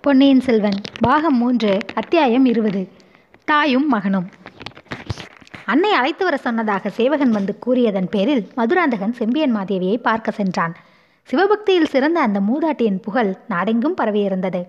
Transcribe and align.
பொன்னியின் 0.00 0.40
செல்வன் 0.40 0.80
பாகம் 1.00 1.36
மூன்று 1.36 1.78
அத்தியாயம் 1.94 2.44
இருபது. 2.44 2.88
தாயும் 3.44 3.88
மகனும். 3.88 4.28
அன்னை 5.66 5.92
அழைத்து 5.92 6.24
வர 6.24 6.36
சொன்னதாக 6.36 6.88
சேவகன் 6.88 7.30
வந்து 7.30 7.58
கூறியதன் 7.58 8.08
பேரில் 8.10 8.48
மதுராந்தகன் 8.54 9.12
செம்பியன் 9.12 9.56
மாதேவியை 9.56 9.96
பார்க்க 9.96 10.30
சென்றான். 10.30 10.74
சிவபக்தியில் 11.22 11.86
சிறந்த 11.86 12.20
அந்த 12.20 12.40
மூதாட்டியின் 12.40 13.02
புகழ் 13.02 13.34
நாடெங்கும் 13.48 13.96
பரவியிருந்தது. 14.00 14.66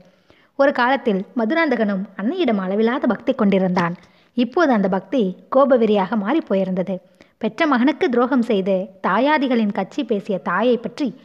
ஒரு 0.56 0.72
காலத்தில் 0.72 1.26
மதுராந்தகனும் 1.38 2.04
அன்னையிடம் 2.22 2.58
அளவில்லாத 2.58 3.08
பக்தி 3.08 3.34
கொண்டிருந்தான். 3.34 3.96
இப்போது 4.34 4.72
அந்த 4.72 4.88
பக்தி 4.88 5.36
கோபவெறியாக 5.56 6.18
மாறிப் 6.18 6.54
போயிருந்தது. 6.54 6.98
பெற்ற 7.38 7.68
மகனுக்கு 7.68 8.10
துரோகம் 8.10 8.42
செய்து 8.42 8.88
தாயாதிகளின் 9.08 9.74
கட்சி 9.74 10.04
பேசிய 10.04 10.38
தாயை 10.38 10.78
பற்றி 10.78 11.16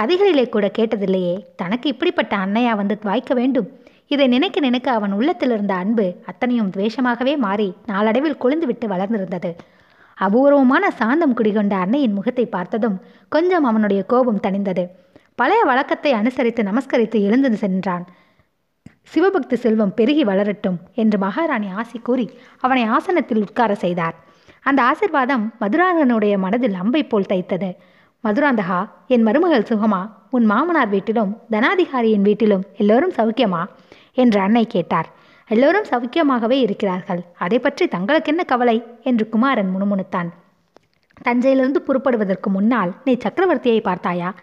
கதைகளிலே 0.00 0.48
கூட 0.48 0.70
கேட்டதில்லையே 0.78 1.34
தனக்கு 1.56 1.88
இப்படிப்பட்ட 1.88 2.36
அன்னையா 2.36 2.76
வந்து 2.76 2.98
வாய்க்க 3.02 3.34
வேண்டும்? 3.34 3.68
இதை 4.06 4.26
நினைக்க 4.26 4.60
நினைக்க 4.60 4.92
அவன் 4.92 5.12
உள்ளத்தில் 5.12 5.50
இருந்த 5.50 5.74
அன்பு 5.74 6.06
அத்தனையும் 6.26 6.70
துவேஷமாகவே 6.70 7.36
மாறி 7.36 7.74
நாளடைவில் 7.86 8.40
கொழுந்துவிட்டு 8.40 8.86
வளர்ந்திருந்தது. 8.86 9.50
அபூர்வமான 10.14 10.90
சாந்தம் 10.90 11.36
குடிகொண்ட 11.36 11.74
அன்னையின் 11.74 12.12
முகத்தை 12.12 12.46
பார்த்ததும் 12.46 13.00
கொஞ்சம் 13.28 13.64
அவனுடைய 13.64 14.02
கோபம் 14.02 14.42
தணிந்தது. 14.42 14.84
பழைய 15.34 15.62
வழக்கத்தை 15.64 16.12
அனுசரித்து 16.12 16.62
நமஸ்கரித்து 16.62 17.20
எழுந்து 17.20 17.56
சென்றான். 17.56 18.04
சிவபக்தி 19.02 19.56
செல்வம் 19.56 19.94
பெருகி 19.94 20.24
வளரட்டும் 20.24 20.78
என்று 20.94 21.18
மகாராணி 21.18 21.68
ஆசி 21.68 21.98
கூறி 21.98 22.30
அவனை 22.60 22.84
ஆசனத்தில் 22.84 23.42
உட்கார 23.42 23.74
செய்தார். 23.74 24.14
அந்த 24.60 24.80
ஆசிர்வாதம் 24.82 25.44
மதுராதனுடைய 25.60 26.38
மனதில் 26.38 26.74
அம்பை 26.74 27.04
போல் 27.04 27.30
தைத்தது. 27.32 27.72
மதுராந்தகா 28.24 28.88
என் 29.06 29.22
மருமகள் 29.22 29.66
சுகமா? 29.68 30.10
உன் 30.30 30.44
மாமனார் 30.44 30.88
வீட்டிலும் 30.88 31.36
தனாதிகாரியின் 31.50 32.22
வீட்டிலும் 32.22 32.62
எல்லோரும் 32.76 33.12
சௌக்கியமா? 33.12 33.64
என்று 34.12 34.40
அன்னை 34.40 34.66
கேட்டார். 34.66 35.08
எல்லோரும் 35.48 35.84
சௌக்கியமாகவே 35.90 36.50
இருக்கிறார்கள். 36.50 37.20
அதை 37.38 37.58
பற்றி 37.58 37.86
தங்களுக்கு 37.86 38.30
என்ன 38.30 38.44
கவலை? 38.44 38.82
என்று 39.02 39.28
குமாரன் 39.28 39.72
முணுமுணுத்தான். 39.74 40.28
தஞ்சையிலிருந்து 41.22 41.82
புறப்படுவதற்கு 41.82 42.50
முன்னால் 42.50 42.92
நீ 43.04 43.16
சக்கரவர்த்தியை 43.24 43.82
பார்த்தாயா? 43.82 44.34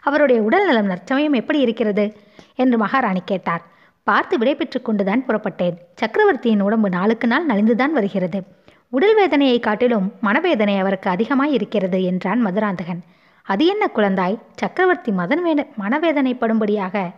அவருடைய 0.00 0.42
உடல் 0.42 0.66
நலம் 0.66 0.86
நற்சமயம் 0.86 1.32
எப்படி 1.32 1.58
இருக்கிறது? 1.58 2.16
என்று 2.54 2.78
மகாராணி 2.78 3.22
கேட்டார். 3.24 3.62
பார்த்து 4.02 4.38
விடைபெற்று 4.38 4.82
கொண்டுதான் 4.82 5.24
புறப்பட்டேன். 5.28 5.76
சக்கரவர்த்தியின் 5.94 6.60
உடம்பு 6.60 6.88
நாளுக்கு 6.88 7.26
நாள் 7.26 7.46
நலிந்துதான் 7.46 7.92
வருகிறது. 7.92 8.42
உடல் 8.90 9.14
வேதனையை 9.14 9.60
காட்டிலும் 9.60 10.12
மனவேதனை 10.20 10.78
அவருக்கு 10.78 11.10
அதிகமாய் 11.10 11.52
இருக்கிறது 11.52 12.04
என்றான் 12.04 12.46
மதுராந்தகன். 12.46 13.02
அது 13.46 13.66
என்ன 13.66 13.90
குழந்தாய்? 13.94 14.38
சக்கரவர்த்தி 14.56 15.12
மதன் 15.12 15.42
வேத 15.42 15.66
மனவேதனைப்படும்படியாக. 15.82 17.12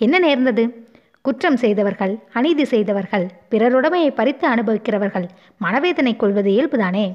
என்ன 0.00 0.18
நேர்ந்தது? 0.18 0.64
குற்றம் 1.20 1.56
செய்தவர்கள் 1.56 2.18
அநீதி 2.32 2.64
செய்தவர்கள் 2.64 3.26
பிறருடமையை 3.50 4.10
பறித்து 4.10 4.48
அனுபவிக்கிறவர்கள் 4.48 5.26
மனவேதனை 5.58 6.16
கொள்வது 6.16 6.50
இயல்புதானே? 6.50 7.06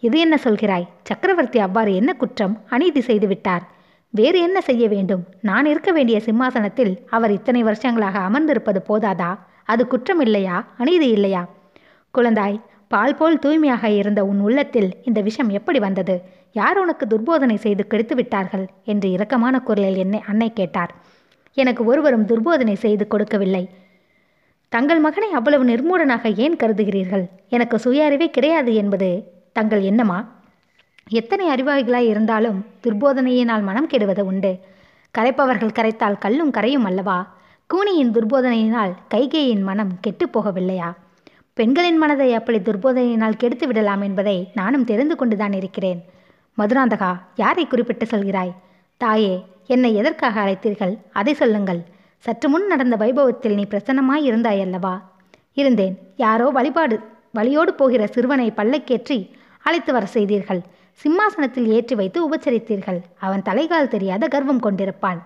இது 0.00 0.18
என்ன 0.18 0.38
சொல்கிறாய்? 0.44 0.86
சக்கரவர்த்தி 1.02 1.58
அவ்வாறு 1.58 1.94
என்ன 1.94 2.12
குற்றம் 2.12 2.54
அநீதி 2.68 3.00
செய்துவிட்டார்? 3.00 3.64
வேறு 4.14 4.40
என்ன 4.40 4.60
செய்ய 4.60 4.88
வேண்டும்? 4.88 5.22
நான் 5.40 5.66
இருக்க 5.66 5.92
வேண்டிய 5.92 6.20
சிம்மாசனத்தில் 6.20 6.92
அவர் 7.10 7.30
இத்தனை 7.30 7.62
வருஷங்களாக 7.62 8.18
அமர்ந்திருப்பது 8.18 8.80
போதாதா? 8.88 9.38
அது 9.64 9.86
குற்றம் 9.86 10.20
இல்லையா? 10.20 10.66
அநீதி 10.76 11.08
இல்லையா? 11.08 11.42
குழந்தாய் 12.14 12.60
பால் 12.88 13.16
போல் 13.16 13.38
தூய்மையாக 13.38 13.88
இருந்த 13.90 14.24
உன் 14.24 14.40
உள்ளத்தில் 14.40 14.90
இந்த 15.04 15.20
விஷம் 15.20 15.48
எப்படி 15.48 15.78
வந்தது? 15.78 16.14
யார் 16.52 16.78
உனக்கு 16.78 17.06
துர்போதனை 17.06 17.54
செய்து 17.54 17.86
கெடுத்து 17.86 18.14
விட்டார்கள்? 18.14 18.68
என்று 18.84 19.08
இரக்கமான 19.08 19.62
குரலில் 19.62 19.96
என்னை 19.96 20.20
அன்னை 20.26 20.52
கேட்டார். 20.52 20.94
எனக்கு 21.54 21.84
ஒருவரும் 21.84 22.26
துர்போதனை 22.26 22.74
செய்து 22.74 23.06
கொடுக்கவில்லை. 23.06 23.68
தங்கள் 24.68 24.98
மகனை 24.98 25.32
அவ்வளவு 25.32 25.64
நிர்மூடனாக 25.64 26.36
ஏன் 26.36 26.56
கருதுகிறீர்கள்? 26.56 27.24
எனக்கு 27.48 27.78
சுய 27.78 28.04
அறிவே 28.04 28.30
கிடையாது 28.30 28.74
என்பது 28.74 29.24
தங்கள் 29.52 29.82
எண்ணமா? 29.82 30.26
எத்தனை 31.08 31.48
அறிவாளிகளாய் 31.48 32.08
இருந்தாலும் 32.08 32.66
துர்போதனையினால் 32.82 33.62
மனம் 33.62 33.86
கெடுவது 33.86 34.26
உண்டு. 34.26 34.58
கரைப்பவர்கள் 35.18 35.72
கரைத்தால் 35.72 36.18
கல்லும் 36.18 36.50
கரையும் 36.50 36.84
அல்லவா? 36.84 37.34
கூனியின் 37.66 38.12
துர்போதனையினால் 38.12 38.92
கைகேயின் 39.14 39.62
மனம் 39.62 40.00
கெட்டுப் 40.00 40.38
போகவில்லையா? 40.38 40.94
பெண்களின் 41.52 41.96
மனதை 41.96 42.34
அப்படி 42.34 42.58
துர்போதனையினால் 42.58 43.36
கெடுத்து 43.36 43.66
விடலாம் 43.66 44.00
என்பதை 44.00 44.50
நானும் 44.54 44.84
தெரிந்து 44.84 45.16
கொண்டுதான் 45.16 45.52
இருக்கிறேன். 45.52 46.04
மதுராந்தகா 46.60 47.10
யாரை 47.42 47.64
குறிப்பிட்டு 47.66 48.06
சொல்கிறாய்? 48.06 48.52
தாயே 49.00 49.34
என்னை 49.74 49.90
எதற்காக 49.94 50.40
அழைத்தீர்கள்? 50.40 50.94
அதை 51.12 51.34
சொல்லுங்கள். 51.34 51.80
சற்று 52.24 52.48
முன் 52.48 52.66
நடந்த 52.66 52.96
வைபவத்தில் 52.96 53.56
நீ 53.58 53.64
பிரசன்னமாய் 53.70 54.26
இருந்தாய் 54.30 54.62
அல்லவா? 54.64 54.94
இருந்தேன். 55.60 55.94
யாரோ 56.16 56.46
வழிபாடு 56.58 56.96
வழியோடு 57.38 57.72
போகிற 57.74 58.02
சிறுவனை 58.06 58.48
பல்லக்கேற்றி 58.56 59.18
அழைத்து 59.62 59.90
வர 59.92 60.04
செய்தீர்கள். 60.06 60.60
சிம்மாசனத்தில் 61.00 61.68
ஏற்றி 61.76 61.94
வைத்து 61.94 62.18
உபச்சரித்தீர்கள். 62.26 62.98
அவன் 63.18 63.46
தலைகால் 63.48 63.92
தெரியாத 63.94 64.24
கர்வம் 64.28 64.62
கொண்டிருப்பான். 64.62 65.20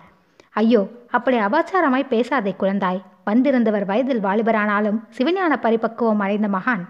ஐயோ 0.61 0.81
அப்படி 1.11 1.37
அபாச்சாரமாய் 1.37 2.11
பேசாதே 2.13 2.53
குழந்தாய். 2.59 3.01
வந்திருந்தவர் 3.25 3.85
வயதில் 3.85 4.23
வாலிபரானாலும் 4.23 4.99
சிவஞான 5.17 5.53
பரிபக்குவம் 5.65 6.23
அடைந்த 6.25 6.47
மகான். 6.47 6.83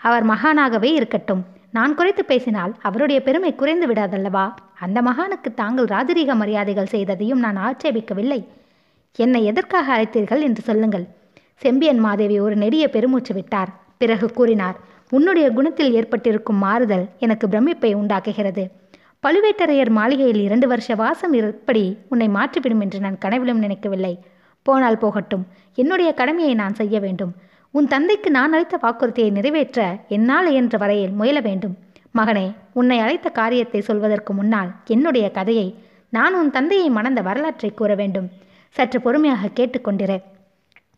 அவர் 0.00 0.26
மகானாகவே 0.26 0.90
இருக்கட்டும். 0.98 1.42
நான் 1.70 1.94
குறைத்து 1.94 2.24
பேசினால் 2.24 2.74
அவருடைய 2.82 3.22
பெருமை 3.22 3.54
குறைந்து 3.54 3.86
விடாதல்லவா? 3.86 4.54
அந்த 4.80 5.02
மகானுக்கு 5.02 5.54
தாங்கள் 5.54 5.84
ராஜரீக 5.84 6.34
மரியாதைகள் 6.34 6.92
செய்ததையும் 6.92 7.44
நான் 7.44 7.58
ஆட்சேபிக்கவில்லை. 7.58 8.46
என்னை 9.16 9.44
எதற்காக 9.44 9.86
அழைத்தீர்கள் 9.96 10.40
என்று 10.40 10.62
சொல்லுங்கள். 10.62 11.06
செம்பியன் 11.56 11.98
மாதேவி 11.98 12.40
ஒரு 12.40 12.56
நெடிய 12.56 12.90
பெருமூச்சு 12.90 13.34
விட்டார். 13.34 13.70
பிறகு 13.98 14.32
கூறினார் 14.32 14.76
உன்னுடைய 15.10 15.50
குணத்தில் 15.50 15.92
ஏற்பட்டிருக்கும் 15.92 16.56
மாறுதல் 16.56 17.08
எனக்கு 17.18 17.46
பிரமிப்பை 17.46 17.94
உண்டாக்குகிறது. 17.94 18.70
பழுவேட்டரையர் 19.26 19.90
மாளிகையில் 19.90 20.40
இரண்டு 20.40 20.68
வருஷ 20.68 20.94
வாசம் 20.94 21.32
இருப்படி 21.32 21.96
உன்னை 22.08 22.28
மாற்றிவிடும் 22.28 22.80
என்று 22.80 23.00
நான் 23.00 23.18
கனவிலும் 23.18 23.58
நினைக்கவில்லை. 23.58 24.18
போனால் 24.62 24.98
போகட்டும். 24.98 25.46
என்னுடைய 25.74 26.12
கடமையை 26.12 26.54
நான் 26.54 26.74
செய்ய 26.74 27.00
வேண்டும். 27.00 27.32
உன் 27.72 27.86
தந்தைக்கு 27.86 28.30
நான் 28.30 28.52
அளித்த 28.52 28.78
வாக்குறுதியை 28.82 29.30
நிறைவேற்ற 29.30 29.80
என்னால் 30.08 30.48
என்ற 30.52 30.78
வரையில் 30.78 31.10
முயல 31.10 31.40
வேண்டும். 31.40 31.74
மகனே 32.18 32.54
உன்னை 32.72 32.98
அழைத்த 32.98 33.28
காரியத்தை 33.28 33.80
சொல்வதற்கு 33.80 34.32
முன்னால் 34.32 34.70
என்னுடைய 34.86 35.30
கதையை 35.30 35.68
நான் 36.08 36.34
உன் 36.34 36.50
தந்தையை 36.50 36.88
மணந்த 36.90 37.20
வரலாற்றை 37.22 37.70
கூற 37.74 37.94
வேண்டும். 37.94 38.28
சற்று 38.70 39.00
பொறுமையாக 39.00 39.52
கேட்டுக்கொண்டிரு 39.54 40.18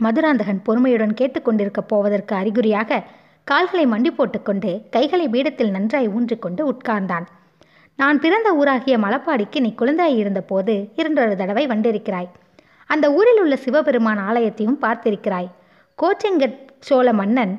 மதுராந்தகன் 0.03 0.62
பொறுமையுடன் 0.65 1.15
கேட்டுக்கொண்டிருக்கப் 1.21 1.91
போவதற்கு 1.93 2.34
அறிகுறியாக 2.37 3.03
கால்களை 3.44 3.87
மண்டி 3.87 4.11
போட்டுக்கொண்டு 4.11 4.71
கைகளை 4.91 5.28
பீடத்தில் 5.28 5.71
நன்றாய் 5.71 6.09
ஊன்றிக்கொண்டு 6.09 6.62
உட்கார்ந்தான். 6.72 7.27
நான் 7.97 8.21
பிறந்த 8.21 8.49
ஊராகிய 8.53 8.97
மலப்பாடிக்கு 8.99 9.61
நீ 9.61 9.75
குழந்தையாயிருந்த 9.78 10.21
இருந்தபோது 10.22 10.75
இரண்டொரு 10.97 11.37
தடவை 11.37 11.66
வந்திருக்கிறாய். 11.66 12.28
அந்த 12.87 13.12
ஊரில் 13.12 13.41
உள்ள 13.41 13.56
சிவபெருமான் 13.56 14.22
ஆலயத்தையும் 14.28 14.81
பார்த்திருக்கிறாய். 14.81 15.50
கோச்செங்கட் 16.01 16.57
சோழ 16.81 17.13
மன்னன் 17.13 17.53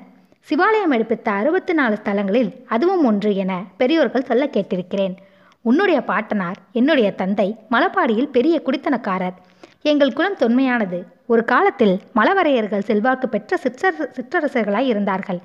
சிவாலயம் 0.47 0.93
எடுப்பித்த 0.95 1.27
அறுபத்தி 1.31 1.73
நாலு 1.73 1.95
ஸ்தலங்களில் 1.99 2.49
அதுவும் 2.65 3.05
ஒன்று 3.05 3.35
என 3.35 3.51
பெரியோர்கள் 3.77 4.25
சொல்ல 4.29 4.45
கேட்டிருக்கிறேன். 4.45 5.13
உன்னுடைய 5.61 6.01
பாட்டனார் 6.01 6.57
என்னுடைய 6.71 7.09
தந்தை 7.11 7.55
மலப்பாடியில் 7.71 8.31
பெரிய 8.35 8.55
குடித்தனக்காரர். 8.65 9.35
எங்கள் 9.81 10.13
குலம் 10.13 10.37
தொன்மையானது. 10.39 10.99
ஒரு 11.25 11.43
காலத்தில் 11.45 11.95
மலவரையர்கள் 12.15 12.87
செல்வாக்கு 12.89 13.29
பெற்ற 13.29 13.57
சிற்றர 13.57 14.09
சிற்றரசர்களாய் 14.17 14.89
இருந்தார்கள். 14.93 15.41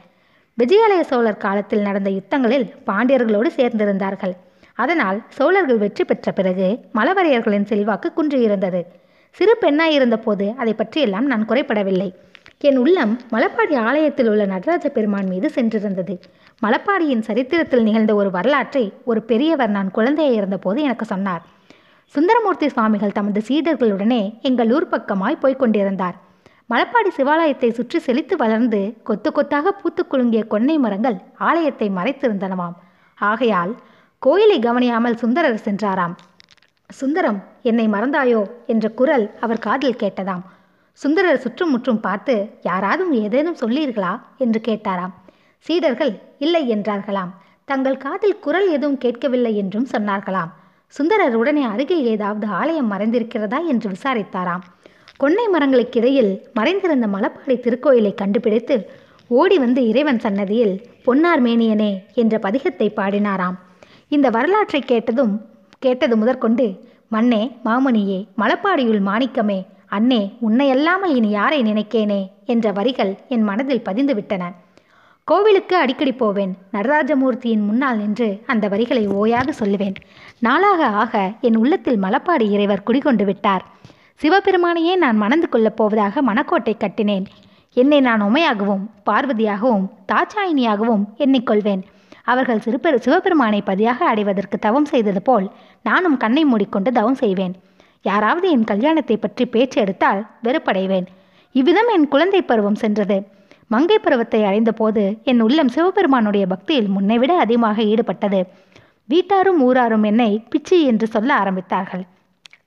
விஜயாலய 0.58 1.00
சோழர் 1.00 1.42
காலத்தில் 1.46 1.80
நடந்த 1.80 2.10
யுத்தங்களில் 2.10 2.66
பாண்டியர்களோடு 2.86 3.50
சேர்ந்திருந்தார்கள். 3.56 4.34
அதனால் 4.74 5.20
சோழர்கள் 5.28 5.82
வெற்றி 5.84 6.04
பெற்ற 6.04 6.32
பிறகு 6.32 6.68
மலவரையர்களின் 6.94 7.68
செல்வாக்கு 7.72 8.10
குன்றியிருந்தது. 8.16 8.80
சிறு 9.30 9.56
பெண்ணாயிருந்த 9.60 10.16
போது 10.16 10.54
அதை 10.56 10.72
பற்றியெல்லாம் 10.74 11.26
நான் 11.26 11.48
குறைப்படவில்லை. 11.48 12.10
என் 12.60 12.76
உள்ளம் 12.76 13.12
மலப்பாடி 13.30 13.74
ஆலயத்தில் 13.88 14.28
உள்ள 14.28 14.46
நடராஜ 14.46 14.86
பெருமான் 14.88 15.28
மீது 15.28 15.48
சென்றிருந்தது. 15.54 16.14
மலப்பாடியின் 16.62 17.20
சரித்திரத்தில் 17.20 17.82
நிகழ்ந்த 17.82 18.12
ஒரு 18.14 18.30
வரலாற்றை 18.30 18.82
ஒரு 19.04 19.20
பெரியவர் 19.22 19.70
நான் 19.70 19.90
குழந்தையை 19.90 20.34
இருந்தபோது 20.34 20.78
எனக்கு 20.82 21.04
சொன்னார். 21.04 21.42
சுந்தரமூர்த்தி 22.14 22.68
சுவாமிகள் 22.68 23.12
தமது 23.12 23.42
சீடர்களுடனே 23.48 24.20
எங்கள் 24.40 24.72
ஊர் 24.72 24.88
பக்கமாய் 24.88 25.40
போய்க்கொண்டிருந்தார் 25.42 26.16
மலப்பாடி 26.70 27.10
சிவாலயத்தை 27.16 27.70
சுற்றி 27.70 27.98
செழித்து 27.98 28.36
வளர்ந்து 28.36 28.80
கொத்து 29.02 29.32
கொத்தாக 29.32 29.70
பூத்து 29.72 30.02
குலுங்கிய 30.04 30.42
கொன்னை 30.50 30.78
மரங்கள் 30.78 31.18
ஆலயத்தை 31.38 31.90
மறைத்திருந்தனவாம். 31.90 32.76
ஆகையால் 33.18 33.72
கோயிலை 34.22 34.58
கவனியாமல் 34.58 35.16
சுந்தரர் 35.16 35.64
சென்றாராம். 35.64 36.14
சுந்தரம் 36.90 37.42
என்னை 37.62 37.88
மறந்தாயோ? 37.88 38.42
என்ற 38.66 38.88
குரல் 38.88 39.26
அவர் 39.40 39.58
காதில் 39.58 40.00
கேட்டதாம். 40.00 40.44
சுந்தரர் 41.00 41.42
சுற்றும் 41.42 41.70
முற்றும் 41.70 42.00
பார்த்து 42.00 42.34
யாராவது 42.62 43.04
ஏதேனும் 43.24 43.60
சொல்லீர்களா 43.60 44.12
என்று 44.44 44.60
கேட்டாராம். 44.68 45.12
சீடர்கள் 45.66 46.12
இல்லை 46.38 46.62
என்றார்களாம். 46.74 47.30
தங்கள் 47.64 48.02
காதில் 48.04 48.40
குரல் 48.44 48.68
எதுவும் 48.76 48.98
கேட்கவில்லை 48.98 49.52
என்றும் 49.56 49.86
சொன்னார்களாம். 49.92 50.50
சுந்தரர் 50.94 51.36
உடனே 51.40 51.64
அருகில் 51.64 52.04
ஏதாவது 52.14 52.46
ஆலயம் 52.60 52.90
மறைந்திருக்கிறதா 52.92 53.58
என்று 53.72 53.88
விசாரித்தாராம். 53.94 54.64
கொன்னை 55.22 55.46
மரங்களுக்கிடையில் 55.54 56.32
மறைந்திருந்த 56.58 57.06
மலப்பாடி 57.14 57.56
திருக்கோயிலை 57.64 58.12
கண்டுபிடித்து 58.14 58.76
ஓடி 59.30 59.56
வந்து 59.58 59.80
இறைவன் 59.88 60.20
சன்னதியில் 60.24 60.74
பொன்னார் 61.06 61.42
மேனியனே 61.46 61.92
என்ற 62.14 62.34
பதிகத்தை 62.44 62.88
பாடினாராம். 62.98 63.56
இந்த 64.08 64.26
வரலாற்றை 64.36 64.80
கேட்டதும் 64.92 65.34
கேட்டது 65.78 66.14
முதற்கொண்டு 66.16 66.66
மண்ணே 67.14 67.42
மாமணியே 67.66 68.20
மலப்பாடியுள் 68.40 69.02
மாணிக்கமே 69.08 69.58
அன்னே 69.90 70.36
உன்னையல்லாமல் 70.40 71.14
இனி 71.14 71.28
யாரை 71.28 71.62
நினைக்கேனே 71.62 72.30
என்ற 72.44 72.72
வரிகள் 72.72 73.18
என் 73.28 73.42
மனதில் 73.42 73.84
பதிந்துவிட்டன. 73.84 74.42
கோவிலுக்கு 75.24 75.76
அடிக்கடி 75.76 76.12
போவேன். 76.12 76.52
நடராஜமூர்த்தியின் 76.72 77.64
முன்னால் 77.66 77.96
நின்று 77.96 78.42
அந்த 78.46 78.68
வரிகளை 78.68 79.08
ஓயாக 79.08 79.48
சொல்லுவேன். 79.60 79.94
நாளாக 80.38 80.86
ஆக 80.86 81.32
என் 81.40 81.56
உள்ளத்தில் 81.56 82.02
மலப்பாடி 82.02 82.50
இறைவர் 82.50 82.82
குடிகொண்டு 82.82 83.24
விட்டார். 83.24 83.64
சிவபெருமானையே 84.22 84.96
நான் 84.96 85.16
மணந்து 85.16 85.48
கொள்ளப் 85.48 85.76
போவதாக 85.76 86.22
மணக்கோட்டை 86.22 86.76
கட்டினேன். 86.76 87.26
என்னை 87.72 88.00
நான் 88.00 88.22
உமையாகவும் 88.22 88.84
பார்வதியாகவும் 89.06 89.86
தாச்சாயினியாகவும் 90.12 91.04
எண்ணிக்கொள்வேன் 91.18 91.82
அவர்கள் 92.24 92.62
சிறுபெரு 92.64 92.94
சிவபெருமானை 92.94 93.62
பதியாக 93.62 94.06
அடைவதற்கு 94.06 94.58
தவம் 94.58 94.84
செய்தது 94.84 95.22
போல் 95.22 95.50
நானும் 95.82 96.16
கண்ணை 96.16 96.44
மூடிக்கொண்டு 96.44 96.92
தவம் 96.92 97.14
செய்வேன். 97.14 97.54
யாராவது 98.04 98.46
என் 98.50 98.68
கல்யாணத்தை 98.70 99.16
பற்றி 99.16 99.44
பேச்சு 99.46 99.78
எடுத்தால் 99.80 100.20
வெறுப்படைவேன். 100.46 101.06
இவ்விதம் 101.54 101.90
என் 101.94 102.06
குழந்தை 102.08 102.40
பருவம் 102.42 102.80
சென்றது. 102.82 103.18
மங்கை 103.66 103.98
பருவத்தை 103.98 104.40
அடைந்தபோது 104.44 105.02
என் 105.30 105.40
உள்ளம் 105.40 105.72
சிவபெருமானுடைய 105.74 106.44
பக்தியில் 106.46 106.88
முன்னைவிட 106.88 107.32
அதிகமாக 107.36 107.82
ஈடுபட்டது. 107.82 108.40
வீட்டாரும் 109.08 109.60
ஊராரும் 109.66 110.02
என்னை 110.02 110.30
பிச்சி 110.52 110.78
என்று 110.82 111.06
சொல்ல 111.06 111.30
ஆரம்பித்தார்கள். 111.42 112.04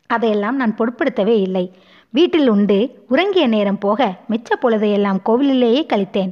அதையெல்லாம் 0.08 0.56
நான் 0.56 0.78
பொருட்படுத்தவே 0.80 1.36
இல்லை. 1.48 1.66
வீட்டில் 2.14 2.50
உண்டு 2.50 2.78
உறங்கிய 3.08 3.48
நேரம் 3.48 3.78
போக 3.78 4.10
மிச்ச 4.32 4.56
பொழுதையெல்லாம் 4.62 5.20
கோவிலிலேயே 5.28 5.82
கழித்தேன். 5.94 6.32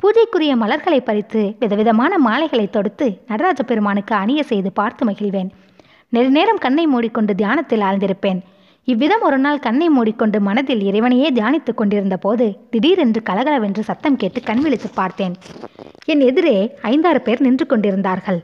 பூஜைக்குரிய 0.00 0.52
மலர்களை 0.62 1.00
பறித்து 1.00 1.42
விதவிதமான 1.58 2.18
மாலைகளை 2.18 2.66
தொடுத்து 2.70 3.06
நடராஜ 3.28 3.62
பெருமானுக்கு 3.62 4.14
அணிய 4.14 4.42
செய்து 4.42 4.72
பார்த்து 4.72 5.04
மகிழ்வேன். 5.10 5.50
நெடுநேரம் 6.14 6.60
கண்ணை 6.64 6.86
மூடிக்கொண்டு 6.86 7.32
தியானத்தில் 7.34 7.80
ஆழ்ந்திருப்பேன். 7.80 8.40
இவ்விதம் 8.84 9.22
ஒரு 9.22 9.38
நாள் 9.38 9.62
கண்ணை 9.66 9.86
மூடிக்கொண்டு 9.88 10.38
மனதில் 10.40 10.82
இறைவனையே 10.88 11.28
தியானித்துக் 11.32 11.78
கொண்டிருந்த 11.80 12.16
போது 12.16 12.46
திடீரென்று 12.70 13.20
கலகலவென்று 13.22 13.82
சத்தம் 13.82 14.16
கேட்டு 14.16 14.40
கண் 14.40 14.60
விழித்து 14.60 14.88
பார்த்தேன். 14.94 15.34
என் 16.04 16.20
எதிரே 16.20 16.56
ஐந்தாறு 16.82 17.20
பேர் 17.20 17.42
நின்று 17.46 17.66
கொண்டிருந்தார்கள். 17.66 18.40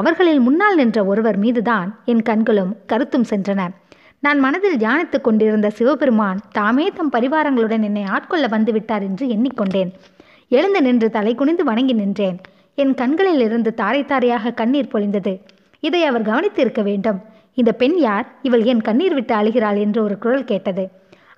அவர்களில் 0.00 0.40
முன்னால் 0.40 0.74
நின்ற 0.74 0.98
ஒருவர் 1.04 1.38
மீதுதான் 1.44 1.88
என் 2.04 2.22
கண்களும் 2.22 2.72
கருத்தும் 2.86 3.28
சென்றன. 3.30 3.60
நான் 4.24 4.38
மனதில் 4.38 4.80
தியானித்துக் 4.82 5.26
கொண்டிருந்த 5.26 5.70
சிவபெருமான் 5.70 6.42
தாமே 6.52 6.88
தம் 6.96 7.12
பரிவாரங்களுடன் 7.12 7.86
என்னை 7.88 8.04
ஆட்கொள்ள 8.16 8.46
வந்துவிட்டார் 8.56 9.06
என்று 9.08 9.26
எண்ணிக்கொண்டேன். 9.26 9.90
எழுந்து 10.48 10.82
நின்று 10.82 11.10
தலை 11.10 11.34
குனிந்து 11.34 11.64
வணங்கி 11.64 11.92
நின்றேன். 11.92 12.38
என் 12.74 12.94
கண்களில் 12.94 13.40
இருந்து 13.40 13.70
தாரை 13.74 14.04
தாரையாக 14.04 14.58
கண்ணீர் 14.60 14.92
பொழிந்தது. 14.92 15.34
இதை 15.82 16.04
அவர் 16.04 16.28
கவனித்திருக்க 16.30 16.82
வேண்டும். 16.82 17.18
இந்த 17.54 17.70
பெண் 17.72 17.96
யார்? 17.98 18.26
இவள் 18.42 18.64
ஏன் 18.64 18.80
கண்ணீர் 18.80 19.14
விட்டு 19.14 19.34
அழுகிறாள் 19.34 19.78
என்று 19.78 20.02
ஒரு 20.02 20.18
குரல் 20.18 20.44
கேட்டது. 20.44 20.84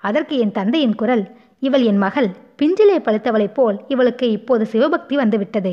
அதற்கு 0.01 0.35
என் 0.39 0.53
தந்தையின் 0.53 0.95
குரல் 0.95 1.25
இவள் 1.59 1.83
என் 1.83 2.01
மகள் 2.05 2.29
பிஞ்சிலே 2.59 2.97
பழுத்தவளைப் 2.99 3.55
போல் 3.55 3.77
இவளுக்கு 3.89 4.27
இப்போது 4.31 4.65
சிவபக்தி 4.67 5.17
வந்துவிட்டது. 5.17 5.73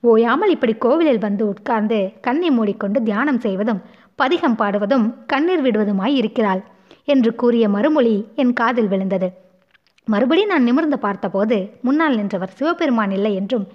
ஓயாமல் 0.00 0.50
இப்படி 0.50 0.74
கோவிலில் 0.74 1.18
வந்து 1.18 1.42
உட்கார்ந்து 1.48 1.98
கண்ணை 2.20 2.50
மூடிக்கொண்டு 2.50 3.02
தியானம் 3.02 3.40
செய்வதும் 3.40 3.80
பதிகம் 4.14 4.56
பாடுவதும் 4.56 5.06
கண்ணீர் 5.26 5.62
விடுவதுமாய் 5.62 6.14
இருக்கிறாள் 6.14 6.62
என்று 7.04 7.30
கூறிய 7.34 7.68
மறுமொழி 7.68 8.14
என் 8.34 8.52
காதில் 8.52 8.88
விழுந்தது. 8.88 9.28
மறுபடி 10.08 10.42
நான் 10.44 10.62
நிமிர்ந்து 10.62 10.98
பார்த்தபோது 10.98 11.56
முன்னால் 11.80 12.16
நின்றவர் 12.16 12.56
சிவபெருமான் 12.58 13.10
இல்லை 13.10 13.32
என்றும் 13.34 13.66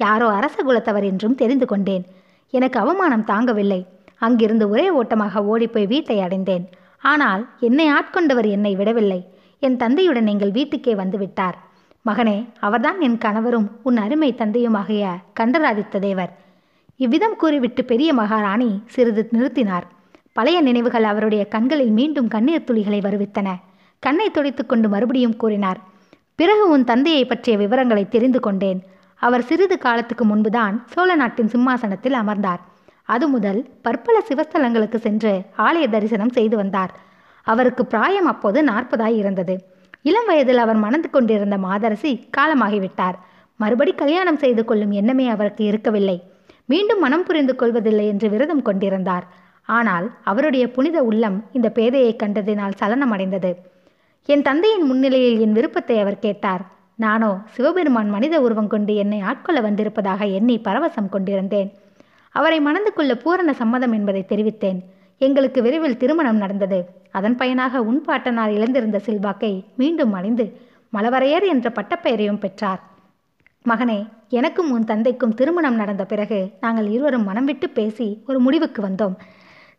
யாரோ 0.00 0.28
அரச 0.28 0.56
குலத்தவர் 0.62 1.06
என்றும் 1.10 1.34
தெரிந்து 1.34 1.66
கொண்டேன். 1.66 2.04
எனக்கு 2.50 2.78
அவமானம் 2.80 3.28
தாங்கவில்லை. 3.28 3.80
அங்கிருந்து 4.20 4.68
ஒரே 4.68 4.86
ஓட்டமாக 4.90 5.44
ஓடிப்போய் 5.44 5.86
வீட்டை 5.86 6.20
அடைந்தேன். 6.20 6.64
ஆனால் 6.98 7.42
என்னை 7.60 7.86
ஆட்கொண்டவர் 7.88 8.48
என்னை 8.48 8.76
விடவில்லை. 8.76 9.20
என் 9.58 9.76
தந்தையுடன் 9.76 10.26
எங்கள் 10.26 10.50
வீட்டுக்கே 10.50 10.94
வந்துவிட்டார் 10.94 11.58
மகனே 12.06 12.48
அவர்தான் 12.60 13.00
என் 13.00 13.18
கணவரும் 13.18 13.68
உன் 13.82 13.96
அருமை 13.96 14.34
தந்தையுமாகிய 14.34 15.04
கண்டராதித்த 15.32 15.98
தேவர். 15.98 16.32
இவ்விதம் 16.96 17.36
கூறிவிட்டு 17.36 17.84
பெரிய 17.84 18.10
மகாராணி 18.14 18.70
சிறிது 18.86 19.22
நிறுத்தினார். 19.32 19.86
பழைய 20.32 20.60
நினைவுகள் 20.60 21.02
அவருடைய 21.02 21.42
கண்களில் 21.48 21.90
மீண்டும் 21.90 22.28
கண்ணீர் 22.28 22.66
துளிகளை 22.68 23.00
வருவித்தன. 23.00 23.48
கண்ணை 23.98 24.28
துடைத்துக்கொண்டு 24.30 24.88
மறுபடியும் 24.88 25.36
கூறினார் 25.36 25.80
பிறகு 26.34 26.64
உன் 26.68 26.84
தந்தையை 26.84 27.24
பற்றிய 27.24 27.56
விவரங்களை 27.56 28.08
தெரிந்து 28.08 28.40
கொண்டேன். 28.40 28.80
அவர் 29.16 29.46
சிறிது 29.48 29.78
காலத்துக்கு 29.78 30.24
முன்புதான் 30.24 30.76
சோழ 30.92 31.14
நாட்டின் 31.14 31.48
சிம்மாசனத்தில் 31.48 32.16
அமர்ந்தார். 32.22 32.62
அது 33.08 33.28
முதல் 33.28 33.60
பற்பல 33.82 34.16
சிவஸ்தலங்களுக்கு 34.28 34.98
சென்று 35.06 35.32
ஆலய 35.58 35.86
தரிசனம் 35.90 36.34
செய்து 36.36 36.56
வந்தார். 36.56 36.92
அவருக்கு 37.46 37.82
பிராயம் 37.86 38.26
அப்போது 38.26 38.58
நாற்பதாய் 38.62 39.16
இருந்தது. 39.16 39.54
இளம் 40.02 40.28
வயதில் 40.30 40.58
அவர் 40.58 40.76
மணந்து 40.76 41.10
கொண்டிருந்த 41.10 41.56
மாதரசி 41.58 42.12
காலமாகிவிட்டார். 42.36 43.16
மறுபடி 43.60 43.92
கல்யாணம் 43.94 44.36
செய்து 44.36 44.64
கொள்ளும் 44.64 44.90
எண்ணமே 44.90 45.26
அவருக்கு 45.28 45.64
இருக்கவில்லை. 45.64 46.16
மீண்டும் 46.66 46.98
மனம் 46.98 47.24
புரிந்து 47.24 47.54
கொள்வதில்லை 47.56 48.06
என்று 48.06 48.28
விரதம் 48.28 48.62
கொண்டிருந்தார். 48.62 49.24
ஆனால் 49.68 50.06
அவருடைய 50.22 50.64
புனித 50.70 50.98
உள்ளம் 51.02 51.38
இந்த 51.52 51.68
பேதையை 51.74 52.12
கண்டதினால் 52.16 52.78
சலனமடைந்தது. 52.80 53.52
என் 54.28 54.42
தந்தையின் 54.42 54.86
முன்னிலையில் 54.86 55.40
என் 55.40 55.52
விருப்பத்தை 55.52 55.96
அவர் 55.98 56.18
கேட்டார். 56.18 56.62
நானோ 56.94 57.30
சிவபெருமான் 57.54 58.10
மனித 58.10 58.34
உருவம் 58.40 58.68
கொண்டு 58.68 58.94
என்னை 58.94 59.20
ஆட்கொள்ள 59.20 59.60
வந்திருப்பதாக 59.60 60.26
எண்ணி 60.38 60.56
பரவசம் 60.64 61.08
கொண்டிருந்தேன். 61.08 61.70
அவரை 62.34 62.58
மணந்து 62.60 62.92
கொள்ள 62.92 63.12
பூரண 63.16 63.50
சம்மதம் 63.52 63.92
என்பதை 63.92 64.22
தெரிவித்தேன். 64.28 64.78
எங்களுக்கு 65.20 65.60
விரைவில் 65.62 66.00
திருமணம் 66.02 66.40
நடந்தது. 66.44 66.78
அதன் 67.10 67.36
பயனாக 67.40 67.82
உன் 67.90 68.00
பாட்டனார் 68.00 68.52
இழந்திருந்த 68.56 68.98
செல்வாக்கை 69.06 69.52
மீண்டும் 69.76 70.12
அடைந்து 70.12 70.46
மலவரையர் 70.92 71.46
என்ற 71.52 71.66
பட்டப்பெயரையும் 71.78 72.38
பெற்றார். 72.38 72.80
மகனே 73.68 73.98
எனக்கும் 74.28 74.70
உன் 74.70 74.84
தந்தைக்கும் 74.84 75.36
திருமணம் 75.38 75.78
நடந்த 75.82 76.04
பிறகு 76.04 76.38
நாங்கள் 76.60 76.88
இருவரும் 76.88 77.24
மனம் 77.24 77.44
விட்டு 77.44 77.68
பேசி 77.68 78.08
ஒரு 78.26 78.38
முடிவுக்கு 78.40 78.80
வந்தோம். 78.82 79.14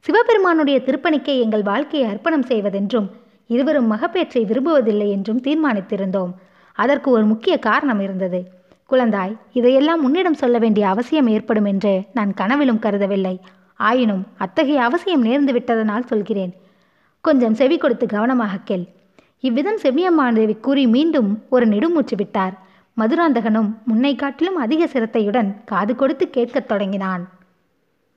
சிவபெருமானுடைய 0.06 0.78
திருப்பணிக்கே 0.88 1.36
எங்கள் 1.44 1.68
வாழ்க்கையை 1.72 2.08
அர்ப்பணம் 2.10 2.48
செய்வதென்றும் 2.52 3.08
இருவரும் 3.48 3.92
மகப்பேற்றை 3.92 4.42
விரும்புவதில்லை 4.44 5.08
என்றும் 5.10 5.42
தீர்மானித்திருந்தோம். 5.42 6.32
அதற்கு 6.78 7.10
ஒரு 7.12 7.26
முக்கிய 7.26 7.56
காரணம் 7.60 8.02
இருந்தது. 8.06 8.40
குழந்தாய் 8.90 9.38
இதையெல்லாம் 9.54 10.04
உன்னிடம் 10.04 10.34
சொல்ல 10.34 10.58
வேண்டிய 10.58 10.88
அவசியம் 10.88 11.28
ஏற்படும் 11.28 11.66
என்று 11.66 12.04
நான் 12.14 12.34
கனவிலும் 12.34 12.80
கருதவில்லை. 12.80 13.40
ஆயினும் 13.76 14.28
அத்தகைய 14.38 14.84
அவசியம் 14.84 15.26
நேர்ந்து 15.26 15.52
விட்டதனால் 15.52 16.06
சொல்கிறேன். 16.06 16.54
கொஞ்சம் 17.22 17.54
செவி 17.54 17.78
கொடுத்து 17.78 18.08
கவனமாக 18.08 18.58
கேள். 18.64 18.86
இவ்விதம் 19.40 19.80
செவ்வியம்மாதேவி 19.84 20.60
கூறி 20.60 20.88
மீண்டும் 20.88 21.44
ஒரு 21.50 21.66
நெடுமூச்சு 21.68 22.16
விட்டார். 22.16 22.54
மதுராந்தகனும் 22.98 23.74
முன்னை 23.88 24.16
காட்டிலும் 24.16 24.56
அதிக 24.56 24.88
சிரத்தையுடன் 24.88 25.56
காது 25.66 25.96
கொடுத்து 25.96 26.30
கேட்கத் 26.30 26.68
தொடங்கினான். 26.68 27.30